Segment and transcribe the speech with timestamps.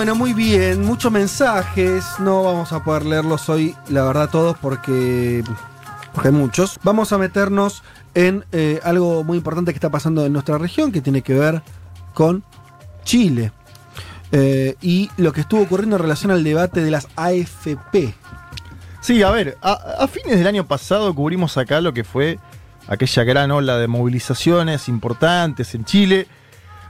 [0.00, 2.06] Bueno, muy bien, muchos mensajes.
[2.20, 5.44] No vamos a poder leerlos hoy, la verdad, todos porque,
[6.14, 6.80] porque hay muchos.
[6.82, 7.82] Vamos a meternos
[8.14, 11.60] en eh, algo muy importante que está pasando en nuestra región, que tiene que ver
[12.14, 12.42] con
[13.04, 13.52] Chile.
[14.32, 18.14] Eh, y lo que estuvo ocurriendo en relación al debate de las AFP.
[19.02, 22.38] Sí, a ver, a, a fines del año pasado cubrimos acá lo que fue
[22.88, 26.26] aquella gran ola de movilizaciones importantes en Chile.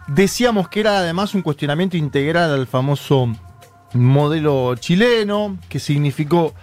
[0.09, 3.29] Decíamos que era además un cuestionamiento integral al famoso
[3.93, 6.55] modelo chileno, que significó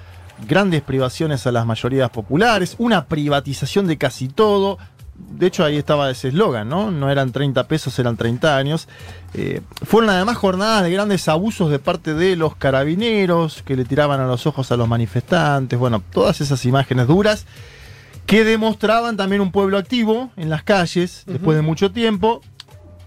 [0.47, 4.77] grandes privaciones a las mayorías populares, una privatización de casi todo.
[5.15, 6.91] De hecho, ahí estaba ese eslogan, ¿no?
[6.91, 8.87] No eran 30 pesos, eran 30 años.
[9.33, 14.19] Eh, fueron además jornadas de grandes abusos de parte de los carabineros que le tiraban
[14.19, 15.79] a los ojos a los manifestantes.
[15.79, 17.45] Bueno, todas esas imágenes duras
[18.27, 22.41] que demostraban también un pueblo activo en las calles después de mucho tiempo.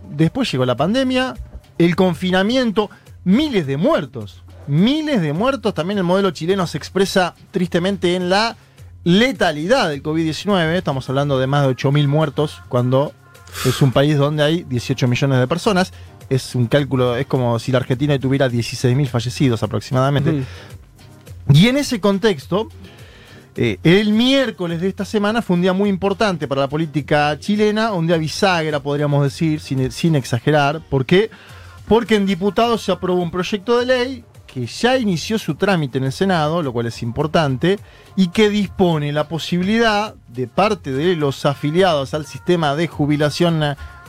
[0.09, 1.34] Después llegó la pandemia,
[1.79, 2.91] el confinamiento,
[3.25, 4.43] miles de muertos.
[4.67, 5.75] Miles de muertos.
[5.75, 8.56] También el modelo chileno se expresa tristemente en la
[9.05, 10.75] letalidad del COVID-19.
[10.75, 13.12] Estamos hablando de más de 8.000 muertos cuando
[13.65, 15.93] es un país donde hay 18 millones de personas.
[16.28, 20.45] Es un cálculo, es como si la Argentina tuviera 16.000 fallecidos aproximadamente.
[21.53, 22.69] Y en ese contexto,
[23.56, 27.93] eh, el miércoles de esta semana fue un día muy importante para la política chilena,
[27.93, 30.81] un día bisagra, podríamos decir, sin, exagerar.
[30.89, 31.31] ¿Por qué?
[31.89, 36.05] Porque en diputados se aprobó un proyecto de ley que ya inició su trámite en
[36.05, 37.78] el Senado, lo cual es importante,
[38.16, 43.62] y que dispone la posibilidad de parte de los afiliados al sistema de jubilación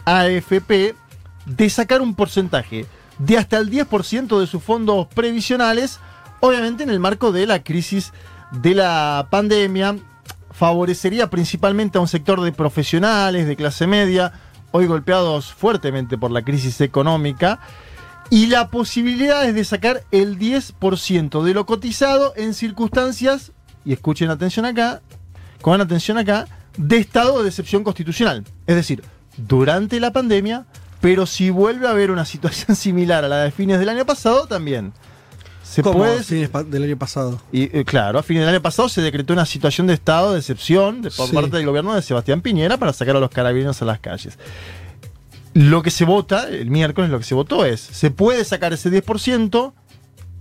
[0.05, 0.95] AFP
[1.45, 2.85] de sacar un porcentaje
[3.19, 5.99] de hasta el 10% de sus fondos previsionales,
[6.39, 8.13] obviamente en el marco de la crisis
[8.51, 9.97] de la pandemia,
[10.51, 14.33] favorecería principalmente a un sector de profesionales, de clase media,
[14.71, 17.59] hoy golpeados fuertemente por la crisis económica,
[18.29, 23.51] y la posibilidad es de sacar el 10% de lo cotizado en circunstancias,
[23.83, 25.01] y escuchen atención acá,
[25.61, 26.47] con atención acá,
[26.77, 28.45] de estado de excepción constitucional.
[28.67, 29.03] Es decir,
[29.35, 30.65] durante la pandemia,
[31.01, 34.47] pero si vuelve a haber una situación similar a la de fines del año pasado,
[34.47, 34.93] también.
[35.71, 37.41] Se ¿Cómo puede fines del año pasado?
[37.51, 40.39] y eh, claro, a fines del año pasado se decretó una situación de estado de
[40.39, 41.33] excepción de- por Sí.
[41.33, 44.37] parte del gobierno de Sebastián Piñera para sacar a los carabineros a las calles.
[45.53, 48.89] Lo que se vota, el miércoles lo que se votó es, se puede sacar ese
[48.89, 49.73] 10%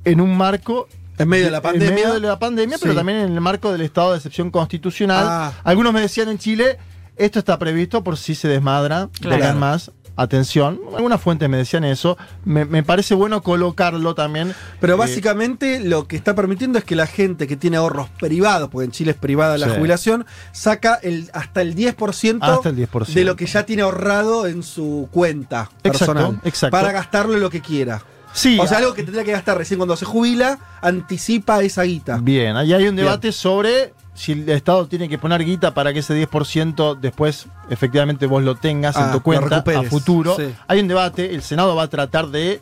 [0.04, 0.88] en un marco...
[1.18, 1.88] En medio de la pandemia.
[1.88, 5.26] En medio de la pandemia, pero también en el marco del estado de excepción constitucional.
[5.28, 5.52] Ah.
[5.64, 6.78] Algunos me decían en Chile,
[7.16, 9.58] esto está previsto por si se desmadra, Claro.
[9.58, 9.90] más.
[10.22, 12.18] Atención, algunas fuentes me decían eso.
[12.44, 14.54] Me, me parece bueno colocarlo también.
[14.78, 18.68] Pero eh, básicamente lo que está permitiendo es que la gente que tiene ahorros privados,
[18.68, 19.76] porque en Chile es privada la Sí.
[19.78, 23.14] jubilación, saca el, hasta el 10%, Hasta el 10%.
[23.14, 26.38] de lo que ya tiene ahorrado en su cuenta personal.
[26.44, 26.76] exacto.
[26.76, 28.02] Para gastarlo en lo que quiera.
[28.34, 31.82] Sí, o sea, ah, algo que tendría que gastar recién cuando se jubila, anticipa esa
[31.84, 32.18] guita.
[32.22, 36.00] Bien, ahí hay un debate sobre si el Estado tiene que poner guita para que
[36.00, 40.36] ese 10% después efectivamente vos lo tengas Ah, en tu lo cuenta a futuro.
[40.36, 40.52] sí.
[40.68, 42.60] Hay un debate, el Senado va a tratar de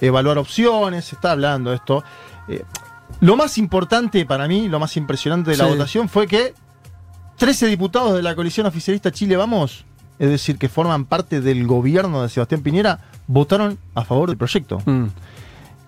[0.00, 2.02] evaluar opciones, se está hablando de esto.
[2.48, 2.64] Eh,
[3.20, 5.70] lo más importante para mí, lo más impresionante de la Sí.
[5.70, 6.54] votación fue que
[7.36, 9.84] 13 diputados de la coalición oficialista Chile Vamos,
[10.18, 14.80] es decir, que forman parte del gobierno de Sebastián Piñera, votaron a favor del proyecto.
[14.86, 15.06] Mm.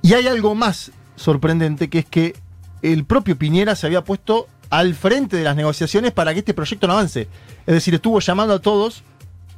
[0.03, 2.37] Y hay algo más sorprendente, que es que
[2.83, 6.87] el propio Piñera se había puesto al frente de las negociaciones para que este proyecto
[6.87, 7.29] no avance.
[7.67, 9.03] Es decir, estuvo llamando a todos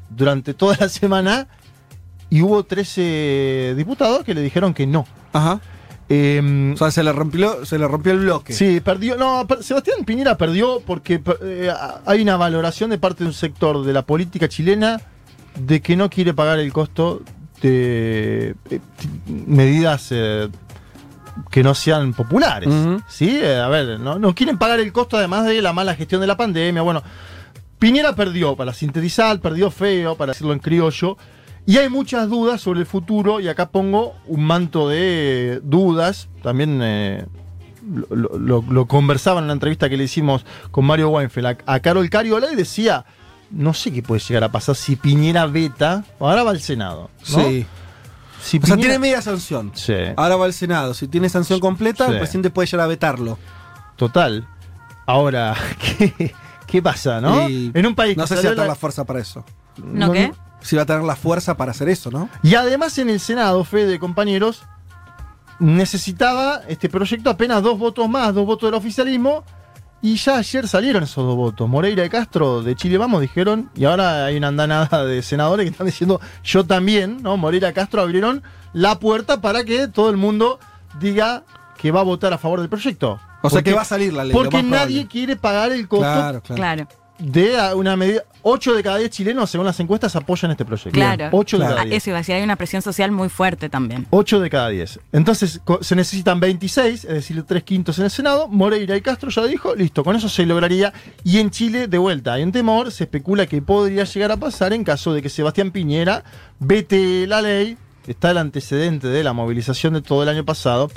[0.09, 1.49] durante toda la semana
[2.29, 5.07] y hubo 13 diputados que le dijeron que no.
[5.33, 5.61] Ajá.
[6.09, 8.53] Eh, O sea, se le rompió, se le rompió el bloque.
[8.53, 9.17] Sí, perdió.
[9.17, 11.73] No, Sebastián Piñera perdió porque eh,
[12.05, 15.01] hay una valoración de parte de un sector de la política chilena
[15.57, 17.23] de que no quiere pagar el costo
[17.63, 18.81] de eh,
[19.27, 20.49] medidas eh,
[21.51, 22.69] que no sean populares.
[23.09, 23.39] ¿Sí?
[23.43, 26.27] Eh, a ver, no, no quieren pagar el costo además de la mala gestión de
[26.27, 26.83] la pandemia.
[26.83, 27.03] Bueno,
[27.79, 31.17] Piñera perdió, para sintetizar, perdió feo, para decirlo en criollo.
[31.67, 36.29] Y hay muchas dudas sobre el futuro, y acá pongo un manto de dudas.
[36.43, 37.27] También eh,
[38.11, 42.09] lo, lo- conversaba en una entrevista que le hicimos con Mario Weinfeld a, a Carol
[42.11, 43.05] Cariola y decía:
[43.51, 46.05] no sé qué puede llegar a pasar si Piñera veta.
[46.19, 47.11] Ahora va al Senado.
[47.31, 47.43] ¿no?
[47.45, 47.67] Sí.
[48.43, 49.71] Si O sea, tiene media sanción.
[49.75, 50.95] Sí, Ahora va al Senado.
[50.95, 52.13] Si tiene sanción completa, Sí.
[52.13, 53.39] el presidente puede llegar a vetarlo.
[53.97, 54.47] total.
[55.07, 55.55] Ahora,
[55.99, 56.35] ¿qué,
[56.67, 57.49] qué pasa, no?
[57.49, 59.45] Y en un país No sé si va a tener la- la fuerza para eso.
[59.77, 60.33] ¿No qué?
[60.63, 62.29] Si va a tener la fuerza para hacer eso, ¿no?
[62.43, 64.63] Y además en el Senado, Fede, compañeros,
[65.59, 69.45] necesitaba este proyecto apenas dos votos más, dos votos del oficialismo,
[70.03, 71.69] y ya ayer salieron esos dos votos.
[71.69, 75.71] Moreira y Castro de Chile Vamos dijeron, y ahora hay una andanada de senadores que
[75.71, 77.37] están diciendo, yo también, ¿no?
[77.37, 78.43] Moreira y Castro abrieron
[78.73, 80.59] la puerta para que todo el mundo
[80.99, 81.45] diga
[81.77, 83.21] que va a votar a favor del proyecto.
[83.43, 84.33] O sea que va a salir la ley.
[84.33, 86.57] lo Porque más nadie quiere pagar el costo Claro, claro.
[86.57, 86.89] Claro.
[87.21, 88.23] De a- una medida.
[88.43, 90.91] 8 de cada 10 chilenos, según las encuestas, apoyan este proyecto.
[90.93, 91.29] Claro.
[91.33, 91.75] 8 de Claro.
[91.77, 91.97] cada Ah, 10.
[92.03, 94.07] eso iba a decir, hay una presión social muy fuerte también.
[94.11, 94.99] 8 de cada 10.
[95.13, 98.49] Entonces se necesitan 26, es decir, 3 quintos en el Senado.
[98.49, 100.93] Moreira y Castro ya dijo, listo, con eso se lograría.
[101.23, 104.73] Y en Chile, de vuelta, hay un temor, se especula que podría llegar a pasar
[104.73, 106.25] en caso de que Sebastián Piñera
[106.59, 107.77] vete la ley.
[108.07, 110.91] Está el antecedente de la movilización de todo el año pasado.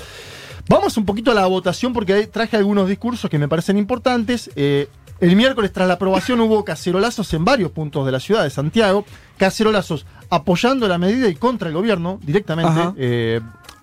[0.70, 4.50] Vamos un poquito a la votación porque ahí traje algunos discursos que me parecen importantes.
[4.56, 4.88] Eh,
[5.20, 9.06] el miércoles, tras la aprobación, hubo cacerolazos en varios puntos de la ciudad de Santiago.
[9.38, 12.82] Cacerolazos apoyando la medida y contra el gobierno directamente.
[12.98, 13.40] Eh,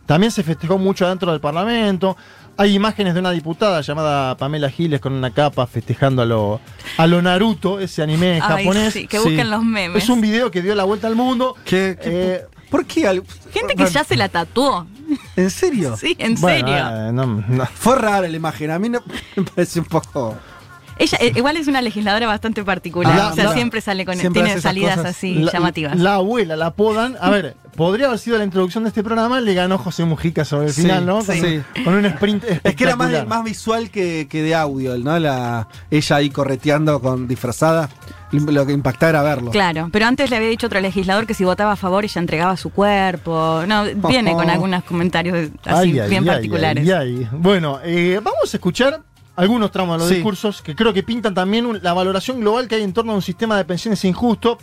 [0.06, 2.16] también se festejó mucho dentro del Parlamento.
[2.56, 6.60] Hay imágenes de una diputada llamada Pamela Giles con una capa festejando a lo,
[6.98, 8.92] a lo Naruto, ese anime Ay, japonés.
[8.92, 9.24] sí, que Sí.
[9.24, 10.02] busquen los memes.
[10.02, 11.54] Es un video que dio la vuelta al mundo.
[11.64, 13.22] ¿Qué- qué- Eh, ¿Por qué?
[13.52, 14.86] Gente que ya se la tatuó.
[15.36, 15.96] ¿En serio?
[15.96, 17.08] Sí, en bueno, serio.
[17.08, 17.66] eh, no- no.
[17.66, 18.70] Fue rara la imagen.
[18.70, 19.02] A mí no,
[19.36, 20.36] me parece un poco.
[21.00, 23.18] Ella eh, igual es una legisladora bastante particular.
[23.18, 25.16] Ah, o sea, siempre sale con Siempre tiene salidas cosas.
[25.16, 25.96] así La- llamativas.
[25.98, 27.16] La abuela, la apodan.
[27.20, 30.66] A ver, podría haber sido la introducción de este programa, le ganó José Mujica sobre
[30.68, 31.24] el Sí, final, ¿no?
[31.24, 31.62] Con, sí.
[31.84, 35.18] con un sprint Es que era más, más visual que, que de audio, ¿no?
[35.18, 37.88] La, ella ahí correteando con disfrazada.
[38.32, 39.50] Lo que impactaba era verlo.
[39.50, 42.56] Claro, pero antes le había dicho otro legislador que si votaba a favor ella entregaba
[42.56, 43.64] su cuerpo.
[43.66, 46.84] No, viene con algunos comentarios así Ay, bien ay, particulares.
[46.88, 47.28] ay, ay.
[47.32, 49.00] Bueno, eh, vamos a escuchar
[49.40, 50.14] algunos tramos de los Sí.
[50.16, 53.14] discursos que creo que pintan también un- la valoración global que hay en torno a
[53.14, 54.58] un sistema de pensiones injusto.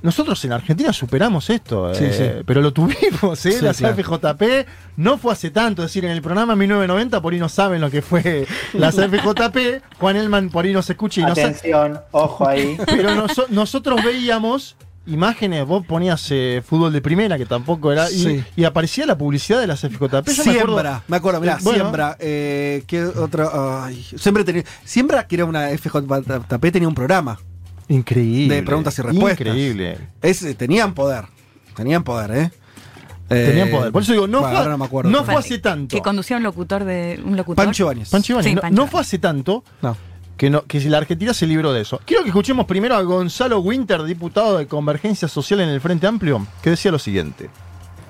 [0.00, 2.42] Nosotros en Argentina superamos esto, Sí, eh, sí.
[2.46, 3.52] pero lo tuvimos, ¿eh?
[3.52, 3.96] Sí, la claro.
[3.96, 4.66] CFJP
[4.96, 7.90] no fue hace tanto, es decir, en el programa 1990 por ahí no saben lo
[7.90, 12.00] que fue la CFJP, Juan Elman por ahí no se escucha y no sabe, Atención,
[12.12, 12.76] ojo ahí.
[12.86, 14.76] pero noso- nosotros veíamos
[15.08, 18.44] imágenes, vos ponías eh, fútbol de primera, que tampoco era, y, Sí.
[18.56, 19.98] y aparecía la publicidad de la CFJP.
[20.32, 21.78] Yo me acuerdo- Siembra, me acuerdo, mirá, Eh, bueno.
[21.84, 22.16] Siembra.
[22.20, 23.84] Eh, ¿Qué otra?
[23.86, 24.64] Ay, siempre tenía.
[24.84, 27.38] Siembra, que era una FJP, tenía un programa.
[27.88, 28.54] Increíble.
[28.56, 29.46] De preguntas y respuestas.
[29.46, 29.98] Increíble.
[30.20, 31.24] Es, tenían poder.
[31.74, 32.50] Tenían poder, ¿eh?
[33.30, 33.92] Eh, Tenían poder.
[33.92, 35.10] Por eso digo, no, bueno, fue, ahora no me acuerdo.
[35.10, 35.94] no fue hace tanto.
[35.94, 37.62] Que conducía un locutor de un locutor.
[37.64, 38.08] Pancho Ibáñez.
[38.10, 39.96] Pancho Ibáñez, Sí, no, Pancho no fue hace tanto No.
[40.38, 42.00] Que, no, la Argentina se libró de eso.
[42.06, 46.46] Quiero que escuchemos primero a Gonzalo Winter, diputado de Convergencia Social en el Frente Amplio,
[46.62, 47.50] que decía lo siguiente.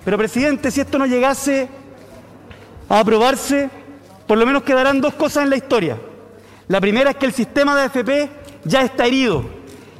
[0.04, 1.68] Pero presidente, si esto no llegase
[2.86, 3.70] a aprobarse,
[4.26, 5.98] por lo menos quedarán dos cosas en la historia.
[6.68, 8.30] La primera es que el sistema de AFP
[8.64, 9.46] ya está herido,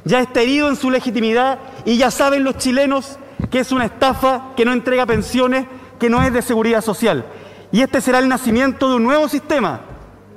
[0.05, 3.17] ya está herido en su legitimidad y ya saben los chilenos
[3.49, 5.65] que es una estafa, que no entrega pensiones,
[5.99, 7.25] que no es de seguridad social.
[7.71, 9.81] Y este será el nacimiento de un nuevo sistema,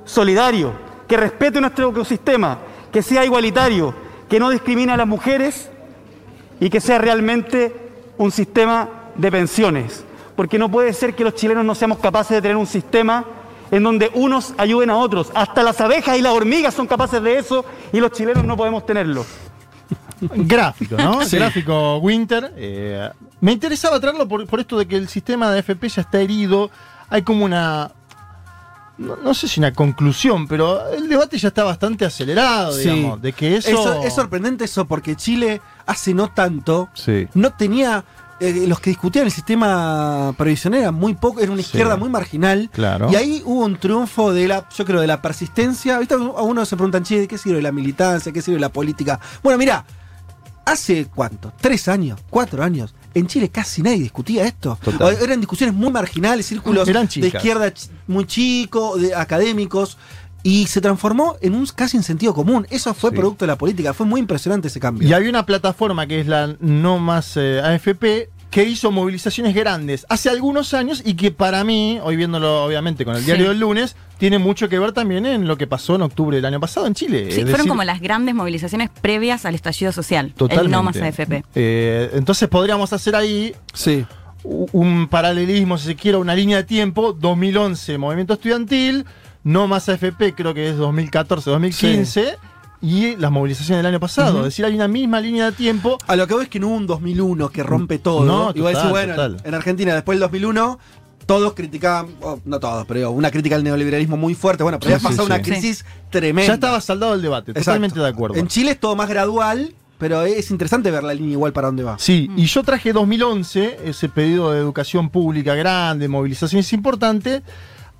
[0.05, 0.73] solidario,
[1.13, 2.57] que respete nuestro ecosistema,
[2.91, 3.93] que sea igualitario,
[4.27, 5.69] que no discrimine a las mujeres
[6.59, 7.71] y que sea realmente
[8.17, 10.03] un sistema de pensiones.
[10.35, 13.25] Porque no puede ser que los chilenos no seamos capaces de tener un sistema
[13.69, 15.31] en donde unos ayuden a otros.
[15.35, 18.83] Hasta las abejas y las hormigas son capaces de eso y los chilenos no podemos
[18.83, 19.23] tenerlo.
[20.19, 21.21] Gráfico, ¿no?
[21.25, 21.37] Sí.
[21.37, 22.55] Gráfico Winter.
[22.57, 23.07] eh,
[23.39, 26.71] me interesaba traerlo por, por esto de que el sistema de FP ya está herido.
[27.07, 27.91] Hay como una.
[28.97, 32.89] No, no sé si una conclusión, pero el debate ya está bastante acelerado, Sí.
[32.89, 33.21] digamos.
[33.21, 33.69] De que eso.
[33.69, 37.27] Eso- es sorprendente eso porque Chile hace no tanto Sí.
[37.33, 38.03] no tenía
[38.39, 41.67] eh, los que discutían el sistema previsional eran muy poco, era una Sí.
[41.67, 42.69] izquierda muy marginal.
[42.73, 43.09] Claro.
[43.09, 45.97] Y ahí hubo un triunfo de la, yo creo, de la persistencia.
[45.99, 46.15] ¿Viste?
[46.15, 48.33] Algunos se preguntan, che, ¿de qué sirve la militancia?
[48.33, 49.17] ¿Qué sirve la política?
[49.43, 49.85] Bueno, mira,
[50.65, 54.77] hace cuánto, tres años, cuatro años, en Chile casi nadie discutía esto.
[54.83, 55.17] Total.
[55.21, 59.97] Eran discusiones muy marginales, círculos Eran de izquierda ch- muy chicos, de académicos.
[60.45, 62.67] Y se transformó en un casi en sentido común.
[62.69, 63.15] Eso fue Sí.
[63.15, 63.93] producto de la política.
[63.93, 65.07] Fue muy impresionante ese cambio.
[65.07, 70.05] Y había una plataforma que es la No Más eh, AFP que hizo movilizaciones grandes
[70.09, 73.25] hace algunos años y que para mí, hoy viéndolo obviamente con el Sí.
[73.25, 76.45] diario del lunes, tiene mucho que ver también en lo que pasó en octubre del
[76.45, 77.23] año pasado en Chile.
[77.23, 80.33] Sí, Es fueron decir, como las grandes movilizaciones previas al estallido social.
[80.37, 80.65] Totalmente.
[80.67, 81.43] El no más AFP.
[81.55, 84.05] Eh, entonces podríamos hacer ahí Sí.
[84.43, 87.13] un paralelismo, si se quiere, una línea de tiempo.
[87.13, 89.05] 2011, movimiento estudiantil.
[89.43, 92.37] No más AFP, creo que es 2014, 2015.
[92.83, 94.39] Y las movilizaciones del año pasado.
[94.39, 95.97] Es decir, hay una misma línea de tiempo.
[96.05, 98.25] A lo que voy es que no hubo un 2001 que rompe todo.
[98.25, 99.37] No, y vos total, decís, bueno, total.
[99.45, 100.79] en Argentina después del 2001
[101.25, 104.63] todos criticaban, oh, no todos, pero una crítica al neoliberalismo muy fuerte.
[104.63, 105.31] Bueno, pero Sí, ya sí, pasado sí.
[105.33, 106.47] una crisis tremenda.
[106.49, 107.65] Ya estaba saldado el debate, Exacto.
[107.71, 108.35] totalmente de acuerdo.
[108.35, 111.83] En Chile es todo más gradual, pero es interesante ver la línea igual para dónde
[111.83, 111.97] va.
[111.97, 117.41] Sí, y yo traje 2011, ese pedido de educación pública grande, movilizaciones importantes.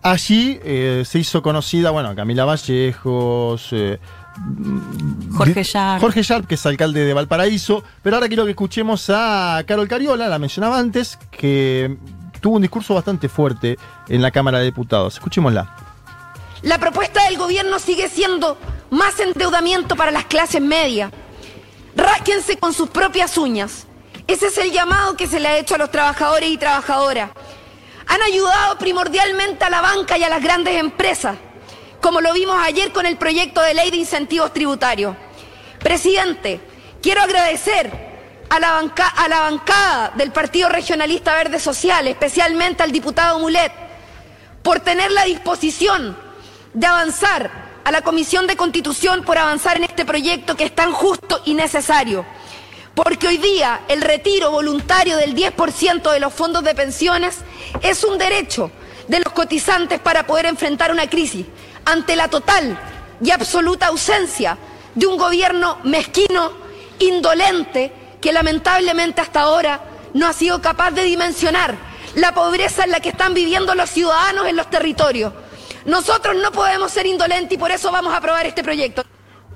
[0.04, 4.00] Allí eh, se hizo conocida, bueno, Camila Vallejos, eh,
[5.36, 6.02] Jorge Di- Sharp.
[6.02, 7.84] Jorge Sharp, que es alcalde de Valparaíso.
[8.02, 11.98] Pero ahora quiero que escuchemos a Carol Cariola, la mencionaba antes, que
[12.42, 13.78] tuvo un discurso bastante fuerte
[14.10, 15.14] en la Cámara de Diputados.
[15.14, 15.74] Escuchémosla.
[16.64, 18.58] La propuesta del gobierno sigue siendo
[18.90, 21.12] más endeudamiento para las clases medias.
[21.96, 23.88] Rásquense con sus propias uñas.
[24.28, 27.32] Ese es el llamado que se le ha hecho a los trabajadores y trabajadoras.
[28.08, 31.38] Han ayudado primordialmente a la banca y a las grandes empresas,
[32.02, 35.16] como lo vimos ayer con el proyecto de ley de incentivos tributarios.
[35.80, 36.60] Presidente,
[37.02, 38.14] quiero agradecer
[38.50, 43.72] a la, bancada del Partido Regionalista Verde Social, especialmente al diputado Mulet,
[44.62, 46.16] por tener la disposición
[46.74, 47.50] de avanzar
[47.84, 51.54] a la Comisión de Constitución por avanzar en este proyecto que es tan justo y
[51.54, 52.26] necesario.
[52.94, 57.40] Porque hoy día el retiro voluntario del 10% de los fondos de pensiones
[57.82, 58.72] es un derecho
[59.08, 61.46] de los cotizantes para poder enfrentar una crisis
[61.86, 62.80] ante la total
[63.22, 64.58] y absoluta ausencia
[64.96, 66.52] de un gobierno mezquino,
[67.00, 69.82] indolente, que lamentablemente hasta ahora
[70.14, 71.76] no ha sido capaz de dimensionar
[72.16, 75.34] la pobreza en la que están viviendo los ciudadanos en los territorios.
[75.86, 79.04] Nosotros no podemos ser indolentes y por eso vamos a aprobar este proyecto.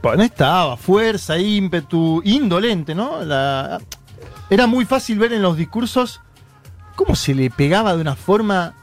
[0.01, 3.21] Bueno, estaba, fuerza, ímpetu, indolente, ¿no?
[4.49, 6.21] Era muy fácil ver en los discursos
[6.97, 8.73] cómo se le pegaba de una forma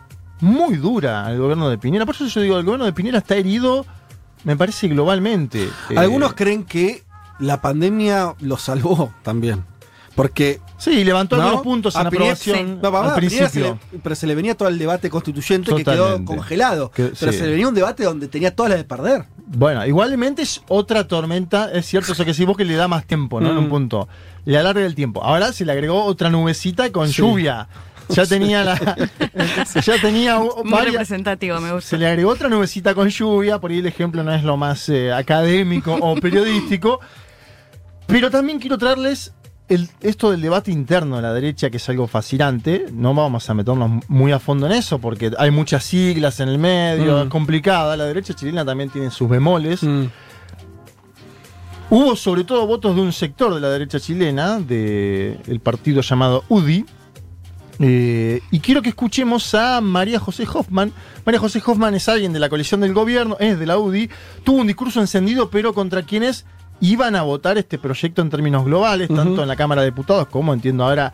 [0.41, 2.07] muy dura al gobierno de Piñera.
[2.07, 3.85] Por eso yo digo, el gobierno de Piñera está herido,
[4.45, 5.65] me parece, globalmente.
[5.91, 7.03] Eh, Algunos creen que
[7.41, 9.65] la pandemia lo salvó también.
[10.15, 11.43] Porque Sí, levantó ¿no?
[11.43, 13.79] algunos puntos en A Piñera- aprobación No, papá, al se principio.
[13.93, 16.91] le- pero se le venía todo el debate constituyente que quedó congelado.
[16.93, 17.39] Que- pero sí.
[17.39, 19.25] se le venía un debate donde tenía todas las de perder.
[19.47, 23.05] Bueno, igualmente es otra tormenta, es cierto eso que decís vos que le da más
[23.07, 23.51] tiempo, ¿no?
[23.51, 23.71] En un Mm.
[23.71, 24.09] punto.
[24.45, 25.23] Le alarga el tiempo.
[25.25, 27.15] Ahora se le agregó otra nubecita con Sí.
[27.15, 27.67] lluvia.
[28.11, 28.75] Ya tenía la.
[29.85, 31.91] ya tenía Muy varias- representativo, me gusta.
[31.91, 34.89] Se le agregó otra nubecita con lluvia, por ahí el ejemplo no es lo más
[34.89, 37.01] eh, académico o periodístico.
[38.07, 39.33] Pero también quiero traerles
[39.69, 42.87] el- esto del debate interno de la derecha, que es algo fascinante.
[42.93, 46.59] No vamos a meternos muy a fondo en eso, porque hay muchas siglas en el
[46.59, 47.23] medio, Mm.
[47.23, 47.97] es complicada.
[47.97, 49.81] La derecha chilena también tiene sus bemoles.
[51.91, 56.85] Hubo sobre todo votos de un sector de la derecha chilena, del partido llamado UDI.
[57.81, 60.93] Eh, y quiero que escuchemos a María José Hoffman.
[61.25, 64.11] María José Hoffman es alguien de la coalición del gobierno, es de la UDI.
[64.45, 66.47] Tuvo un discurso encendido, pero contra quienes
[66.81, 70.53] iban a votar este proyecto en términos globales, tanto en la Cámara de Diputados como
[70.53, 71.13] entiendo ahora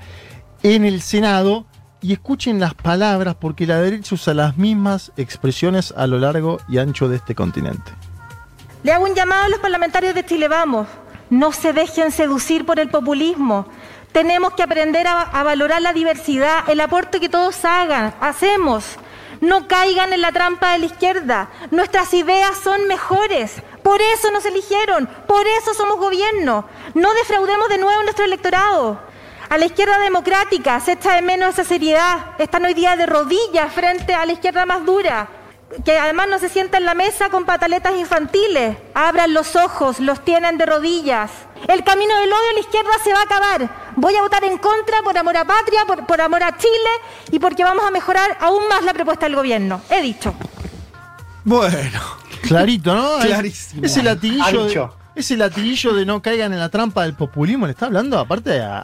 [0.63, 1.67] en el Senado.
[2.03, 6.79] Y escuchen las palabras, porque la derecha usa las mismas expresiones a lo largo y
[6.79, 7.93] ancho de este continente.
[8.83, 10.87] Le hago un llamado a los parlamentarios de Chile Vamos.
[11.29, 13.67] No se dejen seducir por el populismo.
[14.13, 18.85] Tenemos que aprender a, valorar la diversidad, el aporte que todos hagan, hacemos.
[19.41, 21.49] No caigan en la trampa de la izquierda.
[21.71, 23.55] Nuestras ideas son mejores.
[23.83, 25.07] Por eso nos eligieron.
[25.27, 26.67] Por eso somos gobierno.
[26.95, 29.01] No defraudemos de nuevo nuestro electorado.
[29.49, 32.35] A la izquierda democrática se echa de menos esa seriedad.
[32.39, 35.40] Están hoy día de rodillas frente a la izquierda más dura
[35.85, 38.77] que además no se sienta en la mesa con pataletas infantiles.
[38.95, 41.31] Abran los ojos, los tienen de rodillas.
[41.69, 43.93] El camino del odio a la izquierda se va a acabar.
[43.97, 46.91] Voy a votar en contra por amor a patria, por, por amor a Chile
[47.31, 49.81] y porque vamos a mejorar aún más la propuesta del gobierno.
[49.91, 50.35] He dicho.
[51.45, 52.01] Bueno.
[52.43, 53.19] Clarito, ¿no?
[53.21, 53.85] Clarísimo.
[53.85, 57.87] Ese latiguillo, de, ese latiguillo de no caigan en la trampa del populismo le está
[57.87, 58.83] hablando aparte a,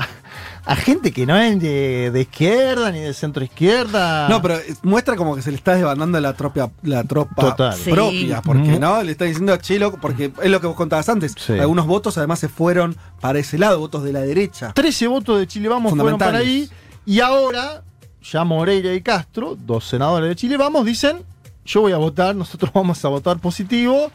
[0.66, 4.28] a gente que no es de, de izquierda ni de centro izquierda.
[4.28, 7.75] No, pero muestra como que se le está desbandando la tropa, la tropa Total.
[7.75, 7.92] Sí.
[7.92, 11.35] propia, porque no, le está diciendo a Chilo, porque es lo que vos contabas antes.
[11.38, 11.52] Sí.
[11.52, 14.73] Algunos votos además se fueron para ese lado, votos de la derecha.
[14.75, 16.68] 13 votos de Chile Vamos fueron para ahí.
[17.04, 17.85] Y ahora,
[18.20, 21.18] ya Moreira y Castro, dos senadores de Chile Vamos, dicen:
[21.64, 24.11] Yo voy a votar, nosotros vamos a votar positivo.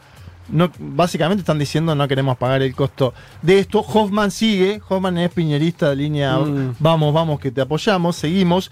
[0.52, 3.80] No, básicamente están diciendo no queremos pagar el costo de esto.
[3.80, 6.76] Hoffman sigue, Hoffman es piñerista de línea Mm.
[6.78, 8.70] vamos, vamos, que te apoyamos, seguimos.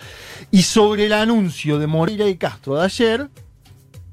[0.50, 3.28] Y sobre el anuncio de Moreira y Castro de ayer,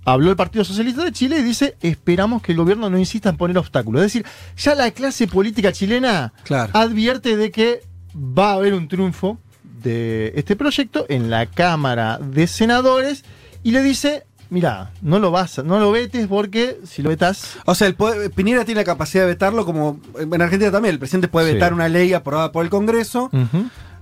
[0.05, 3.35] habló el Partido Socialista de Chile y dice, esperamos que el gobierno no insista en
[3.37, 4.01] poner obstáculos.
[4.01, 4.25] Es decir,
[4.57, 6.71] ya la clase política chilena Claro.
[6.73, 7.81] advierte de que
[8.15, 9.37] va a haber un triunfo
[9.83, 13.25] de este proyecto en la Cámara de Senadores
[13.63, 17.75] y le dice, mira, no lo vas, no lo vetes porque si lo vetas, O
[17.75, 20.93] sea, el poder- Piñera tiene la capacidad de vetarlo como en Argentina también.
[20.93, 21.53] El presidente puede Sí.
[21.55, 23.29] vetar una ley aprobada por el Congreso,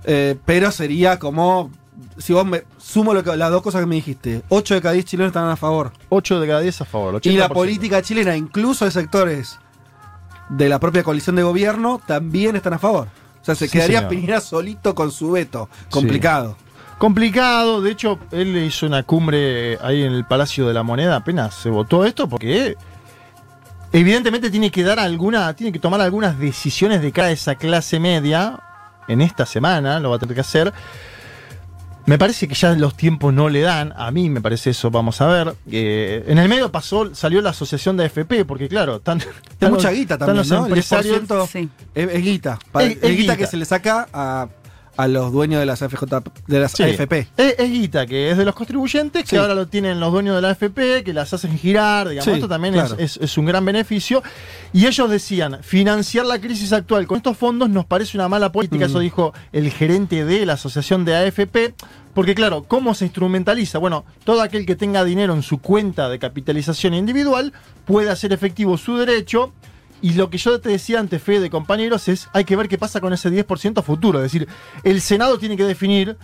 [0.04, 1.70] eh, pero sería como,
[2.18, 4.94] si vos me sumo lo que, las dos cosas que me dijiste, 8 de cada
[4.94, 5.92] 10 chilenos están a favor.
[6.10, 7.14] 8 de cada 10 a favor.
[7.16, 7.30] 80%.
[7.32, 9.58] Y la política chilena, incluso de sectores
[10.48, 13.08] de la propia coalición de gobierno, también están a favor.
[13.42, 14.10] O sea, se Sí, quedaría señor.
[14.10, 15.68] Piñera solito con su veto.
[15.90, 16.56] Complicado.
[16.98, 21.16] Complicado, de hecho, él le hizo una cumbre ahí en el Palacio de la Moneda,
[21.16, 22.74] apenas se votó esto, porque
[23.92, 28.00] evidentemente tiene que dar alguna, tiene que tomar algunas decisiones de cara a esa clase
[28.00, 28.58] media
[29.08, 30.72] en esta semana, lo va a tener que hacer.
[32.06, 35.20] Me parece que ya los tiempos no le dan, a mí me parece eso, vamos
[35.20, 35.54] a ver.
[35.70, 39.20] Eh, en el medio pasó, salió la asociación de AFP, porque claro, están,
[39.60, 40.66] Es mucha guita también, ¿no?
[40.66, 41.68] El 10% Sí.
[41.96, 42.60] es, es guita.
[42.74, 43.36] Es- Es, es guita, guita.
[43.36, 44.46] que se le saca a,
[44.96, 46.04] a los dueños de las AFJ,
[46.46, 46.82] de las Sí.
[46.82, 47.28] AFP.
[47.36, 49.36] Es, es guita, que es de los contribuyentes, que Sí.
[49.36, 52.48] ahora lo tienen los dueños de la AFP, que las hacen girar, digamos, Sí, esto
[52.48, 52.94] también claro.
[52.98, 54.22] es, es- es un gran beneficio.
[54.72, 58.86] Y ellos decían, financiar la crisis actual con estos fondos nos parece una mala política,
[58.86, 58.90] Mm.
[58.90, 61.74] eso dijo el gerente de la asociación de AFP,
[62.14, 63.78] porque claro, ¿cómo se instrumentaliza?
[63.78, 67.52] Bueno, todo aquel que tenga dinero en su cuenta de capitalización individual
[67.84, 69.52] puede hacer efectivo su derecho.
[70.02, 73.00] Y lo que yo te decía antes, Fede, compañeros, es hay que ver qué pasa
[73.00, 74.18] con ese 10% a futuro.
[74.18, 74.48] Es decir,
[74.82, 76.16] el Senado tiene que definir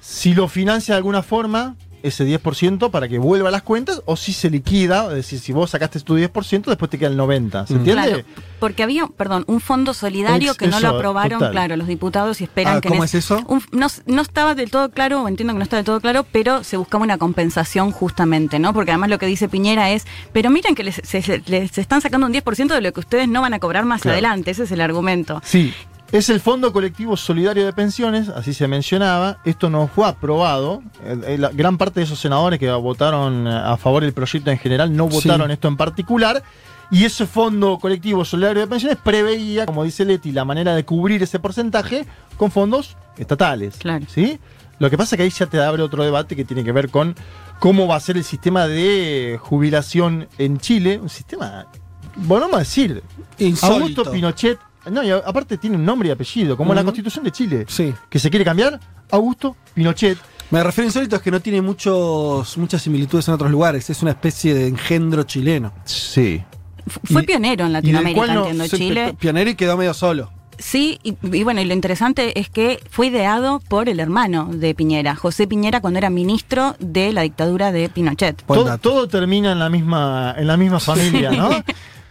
[0.00, 1.76] si lo financia de alguna forma
[2.06, 5.52] ese 10% para que vuelva a las cuentas o si se liquida, es decir, si
[5.52, 7.66] vos sacaste tu 10%, después te queda el 90%.
[7.66, 7.76] ¿Se Mm.
[7.78, 8.02] entiende?
[8.08, 8.24] Claro,
[8.60, 11.52] porque había, perdón, un fondo solidario Ex- que no lo aprobaron, total.
[11.52, 12.88] claro, los diputados y esperan Ah, que...
[12.88, 13.42] ¿cómo es eso?
[13.48, 16.24] un- no, no estaba del todo claro, o entiendo que no está del todo claro,
[16.30, 18.72] pero se buscaba una compensación justamente, ¿no?
[18.72, 22.00] Porque además lo que dice Piñera es, pero miren que les, se, se- les están
[22.00, 24.14] sacando un 10% de lo que ustedes no van a cobrar más Claro.
[24.14, 25.40] adelante, ese es el argumento.
[25.44, 25.72] Sí,
[26.12, 29.38] es el Fondo Colectivo Solidario de Pensiones, así se mencionaba.
[29.44, 30.82] Esto no fue aprobado.
[31.02, 34.50] Eh, eh, la gran parte de esos senadores que votaron eh, a favor del proyecto
[34.50, 35.16] en general no Sí.
[35.28, 36.42] votaron esto en particular.
[36.90, 41.20] Y ese Fondo Colectivo Solidario de Pensiones preveía, como dice Leti, la manera de cubrir
[41.22, 43.76] ese porcentaje con fondos estatales.
[43.78, 44.06] Claro.
[44.08, 44.38] ¿sí?
[44.78, 46.88] Lo que pasa es que ahí ya te abre otro debate que tiene que ver
[46.90, 47.16] con
[47.58, 51.00] cómo va a ser el sistema de jubilación en Chile.
[51.02, 51.66] Un sistema,
[52.14, 53.02] bueno, vamos a decir,
[53.38, 54.02] Insólito.
[54.02, 54.58] Augusto Pinochet.
[54.90, 56.86] No, y aparte tiene un nombre y apellido, como la Ujú.
[56.88, 57.64] constitución de Chile.
[57.68, 57.92] Sí.
[58.08, 58.78] Que se quiere cambiar,
[59.10, 60.18] Augusto Pinochet.
[60.50, 63.90] Me refiero insólito es que no tiene muchos, muchas similitudes en otros lugares.
[63.90, 65.72] Es una especie de engendro chileno.
[65.84, 66.42] Sí.
[66.86, 69.14] F- Fue Y- pionero en Latinoamérica, no entiendo, Chile.
[69.18, 70.30] Pionero y quedó medio solo.
[70.58, 74.74] Sí, y, y bueno, y lo interesante es que fue ideado por el hermano de
[74.74, 78.42] Piñera, José Piñera, cuando era ministro de la dictadura de Pinochet.
[78.46, 81.50] Todo, todo termina en la misma, en la misma familia, ¿no?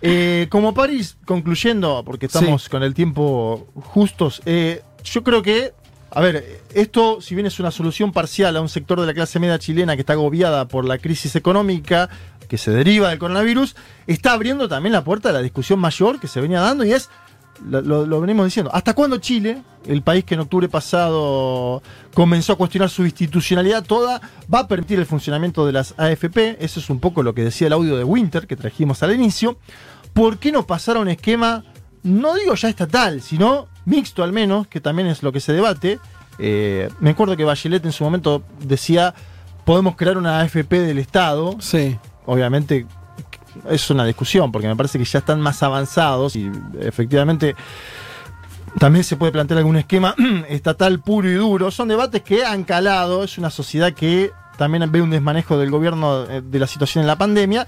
[0.07, 2.69] Eh, como París, concluyendo, porque estamos Sí.
[2.69, 5.73] con el tiempo justos, eh, yo creo que,
[6.11, 9.39] a ver, esto, si bien es una solución parcial a un sector de la clase
[9.39, 12.09] media chilena que está agobiada por la crisis económica
[12.47, 16.27] que se deriva del coronavirus, está abriendo también la puerta a la discusión mayor que
[16.27, 17.09] se venía dando y es,
[17.67, 21.81] lo, lo- lo venimos diciendo, ¿hasta cuándo Chile, el país que en octubre pasado
[22.13, 24.21] comenzó a cuestionar su institucionalidad toda,
[24.53, 26.57] va a permitir el funcionamiento de las AFP?
[26.63, 29.57] Eso es un poco lo que decía el audio de Winter que trajimos al inicio.
[30.15, 31.65] ¿Por qué no pasar a un esquema,
[32.03, 35.99] no digo ya estatal, sino mixto al menos, que también es lo que se debate?
[36.39, 39.13] Eh, me acuerdo que Bachelet en su momento decía,
[39.65, 41.97] podemos crear una AFP del Estado, Sí.
[42.25, 42.87] obviamente
[43.69, 46.49] es una discusión, porque me parece que ya están más avanzados y
[46.79, 47.53] efectivamente
[48.79, 50.15] también se puede plantear algún esquema
[50.47, 51.71] estatal puro y duro.
[51.71, 56.23] Son debates que han calado, es una sociedad que también ve un desmanejo del gobierno
[56.23, 57.65] eh, de la situación en la pandemia.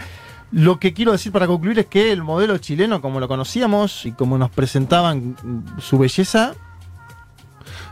[0.51, 4.13] Lo que quiero decir para concluir es que el modelo chileno, como lo conocíamos y
[4.13, 6.53] como nos presentaban mm, su belleza,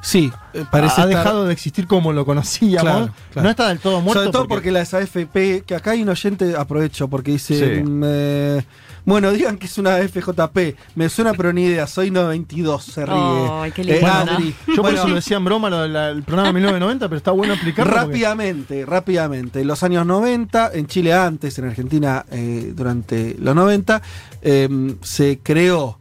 [0.01, 2.83] Sí, eh, parece ha estar- dejado de existir como lo conocíamos.
[2.83, 3.43] Claro, claro.
[3.43, 4.19] No está del todo muerto.
[4.21, 4.71] Sobre todo porque...
[4.71, 7.83] las AFP, que acá hay un oyente, aprovecho, porque dice, Sí.
[7.83, 8.65] mm, eh,
[9.05, 13.15] bueno, digan que es una FJP, me suena pero ni idea, soy 92, se ríe.
[13.15, 13.99] Ay, qué lindo.
[14.07, 14.55] Eh, Adri.
[14.67, 17.31] Yo por Bueno, eso lo decía en broma lo del el programa 1990, pero está
[17.31, 17.91] bueno explicarlo.
[17.93, 19.61] porque- Rápidamente, rápidamente.
[19.61, 24.01] En los años 90, en Chile antes, en Argentina eh, durante los 90,
[24.41, 25.99] eh, se creó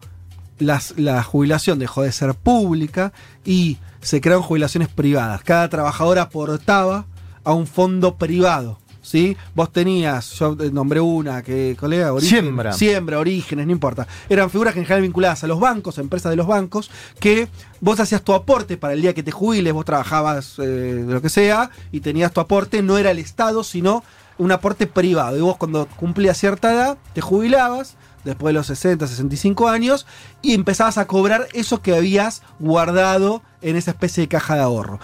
[0.59, 3.13] las- la jubilación, dejó de ser pública
[3.45, 5.43] y se crearon jubilaciones privadas.
[5.43, 7.07] Cada trabajador aportaba
[7.43, 8.79] a un fondo privado.
[9.05, 9.37] ¿Sí?
[9.55, 12.73] Vos tenías, yo eh, nombré una, que colega, Origen, Siembra.
[12.73, 14.09] Siembra, Orígenes, no importa.
[14.31, 16.91] Eran figuras que en general vinculadas a los bancos, a empresas de los bancos,
[17.21, 17.49] que
[17.81, 21.21] vos hacías tu aporte para el día que te jubiles, vos trabajabas eh, de lo
[21.21, 24.03] que sea, y tenías tu aporte, no era el Estado, sino
[24.39, 25.37] un aporte privado.
[25.37, 30.07] Y vos cuando cumplías cierta edad, te jubilabas, después de los 60, 65 años,
[30.41, 34.99] y empezabas a cobrar eso que habías guardado en esa especie de caja de ahorro.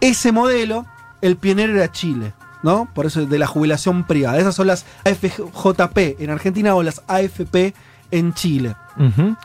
[0.00, 0.86] Ese modelo,
[1.22, 2.34] el pionero era Chile.
[2.62, 2.88] ¿No?
[2.94, 4.38] Por eso de la jubilación privada.
[4.38, 7.74] Esas son las AFJP en Argentina o las AFP
[8.10, 8.76] en Chile.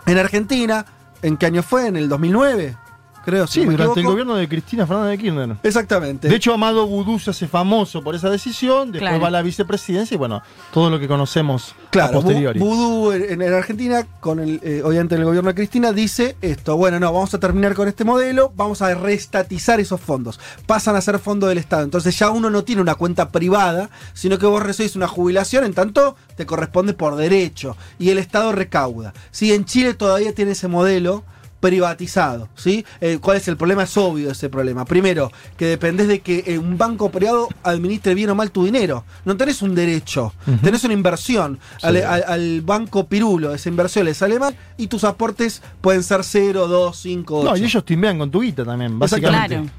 [0.06, 0.86] En Argentina,
[1.22, 1.88] ¿en qué año fue?
[1.88, 2.78] ¿En el 2009?
[3.24, 5.56] Creo, si Sí, no durante el gobierno de Cristina Fernández de Kirchner.
[5.64, 6.28] Exactamente.
[6.28, 9.22] De hecho, Amado Vudú se hace famoso por esa decisión, después Claro.
[9.22, 10.42] va a la vicepresidencia y bueno,
[10.74, 12.60] todo lo que conocemos a Claro, posteriori.
[12.60, 16.36] Vu- Vudú en, en Argentina, con el, eh, obviamente en el gobierno de Cristina, dice
[16.42, 20.40] esto, bueno, no, vamos a terminar con este modelo, vamos a reestatizar esos fondos.
[20.66, 21.84] Pasan a ser fondos del Estado.
[21.84, 25.74] Entonces ya uno no tiene una cuenta privada, sino que vos recibís una jubilación, en
[25.74, 27.78] tanto te corresponde por derecho.
[28.00, 29.14] Y el Estado recauda.
[29.32, 29.54] ¿sí?
[29.54, 31.24] En Chile todavía tiene ese modelo
[31.62, 32.86] privatizado, ¿sí?
[33.00, 33.84] Eh, ¿Cuál es el problema?
[33.84, 34.84] Es obvio ese problema.
[34.84, 39.06] Primero, que dependés de que eh, un banco privado administre bien o mal tu dinero.
[39.24, 41.58] No tenés un derecho, tenés una inversión.
[41.82, 46.24] Al, al- al banco pirulo, esa inversión le sale mal y tus aportes pueden ser
[46.24, 47.50] 0, 2, 5, 8.
[47.52, 49.48] No, y ellos timbean con tu guita también, básicamente.
[49.56, 49.70] Claro.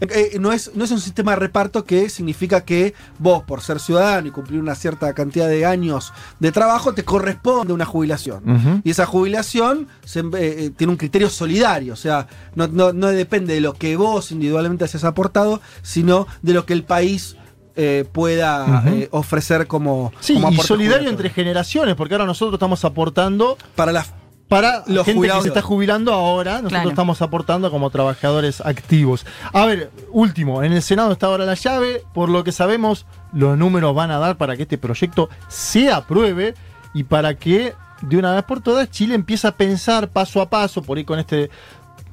[0.00, 3.60] Eh, eh, no, es, no es un sistema de reparto que significa que vos, por
[3.62, 8.80] ser ciudadano y cumplir una cierta cantidad de años de trabajo, te corresponde una jubilación.
[8.84, 13.54] Y esa jubilación se- eh, tiene un criterio solidario, o sea, no, no- no depende
[13.54, 17.36] de lo que vos individualmente hayas aportado, sino de lo que el país
[17.78, 22.82] eh, pueda eh, ofrecer como, Sí, como y solidario entre generaciones, porque ahora nosotros estamos
[22.86, 24.12] aportando Para las
[24.48, 25.42] para Los gente jubilados.
[25.44, 26.88] que se está jubilando ahora, nosotros Claro.
[26.90, 29.26] estamos aportando como trabajadores activos.
[29.52, 33.58] A ver, último, en el Senado está ahora la llave, por lo que sabemos, los
[33.58, 36.54] números van a dar para que este proyecto se apruebe
[36.94, 40.82] y para que de una vez por todas Chile empiece a pensar paso a paso,
[40.82, 41.50] por ahí con este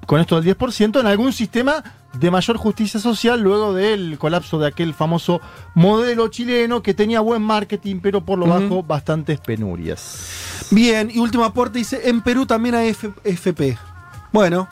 [0.07, 1.81] con esto del 10%, en algún sistema
[2.13, 5.41] de mayor justicia social luego del colapso de aquel famoso
[5.73, 10.67] modelo chileno que tenía buen marketing, pero por lo bajo bastantes penurias.
[10.71, 13.77] Bien, y último aporte dice, en Perú también hay F- FP.
[14.31, 14.67] Bueno,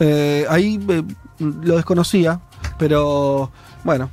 [0.00, 1.02] eh, ahí eh,
[1.38, 2.40] lo desconocía,
[2.78, 3.50] pero
[3.84, 4.10] bueno,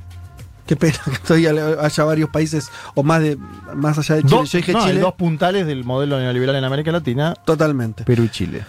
[0.66, 1.52] qué pena que todavía
[1.82, 3.38] haya varios países o más de
[3.74, 4.36] más allá de Chile.
[4.38, 5.00] Dos, Yo dije no, hay Chile.
[5.02, 8.04] dos puntales del modelo neoliberal en América Latina, Totalmente.
[8.04, 8.66] Perú y Chile.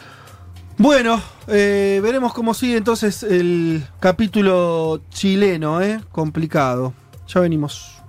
[0.81, 6.01] Bueno, eh, veremos cómo sigue entonces el capítulo chileno, ¿eh?
[6.13, 6.95] Complicado.
[7.27, 7.98] Ya venimos.